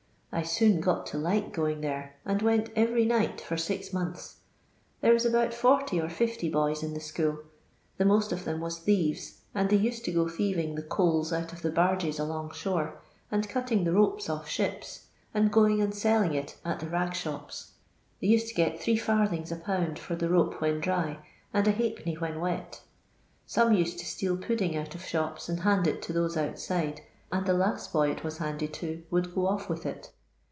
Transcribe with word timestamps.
I 0.33 0.43
soon 0.43 0.79
got 0.79 1.05
to 1.07 1.17
like 1.17 1.51
going 1.51 1.81
there, 1.81 2.15
and 2.25 2.41
went 2.41 2.69
every 2.73 3.03
night 3.03 3.41
for 3.41 3.57
six 3.57 3.91
months. 3.91 4.37
There 5.01 5.11
was 5.11 5.25
about 5.25 5.53
40 5.53 5.99
or 5.99 6.07
50 6.07 6.47
boys 6.47 6.81
in 6.81 6.93
the 6.93 7.01
school. 7.01 7.39
The 7.97 8.05
most 8.05 8.31
of 8.31 8.45
them 8.45 8.61
was 8.61 8.79
thieves, 8.79 9.41
and 9.53 9.69
thev 9.69 9.81
used 9.83 10.05
to 10.05 10.11
go 10.13 10.29
thieving 10.29 10.75
the 10.75 10.83
coals 10.83 11.33
out 11.33 11.51
of 11.51 11.73
barges 11.75 12.17
along 12.17 12.53
shore, 12.53 13.01
and 13.29 13.49
cutting 13.49 13.83
the 13.83 13.91
ropes 13.91 14.29
off 14.29 14.47
ships, 14.47 15.07
and 15.33 15.51
going 15.51 15.81
and 15.81 15.93
selling 15.93 16.33
It 16.33 16.55
at 16.63 16.79
the 16.79 16.87
rag 16.87 17.13
shops. 17.13 17.73
They 18.21 18.27
used 18.27 18.47
to 18.47 18.53
get 18.53 18.77
ld,tL 18.79 19.27
lb. 19.67 19.97
for 19.99 20.15
the 20.15 20.29
rope 20.29 20.61
when 20.61 20.79
dry, 20.79 21.19
and 21.53 21.65
.^(/. 21.53 21.65
when 22.21 22.39
wet 22.39 22.79
Some 23.45 23.73
used 23.73 23.99
to 23.99 24.05
steal 24.05 24.37
pudding 24.37 24.77
out 24.77 24.95
of 24.95 25.03
shops 25.03 25.49
and 25.49 25.59
hand 25.59 25.87
it 25.87 26.01
to 26.03 26.13
those 26.13 26.37
outside, 26.37 27.01
and 27.33 27.45
the 27.45 27.53
last 27.53 27.91
boy 27.91 28.09
it 28.11 28.23
was 28.23 28.37
handed 28.37 28.73
to 28.75 29.03
would 29.11 29.35
go 29.35 29.45
off 29.45 29.67
with 29.67 29.85
it. 29.85 30.11